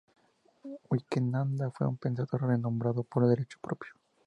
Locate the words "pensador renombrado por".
1.95-3.27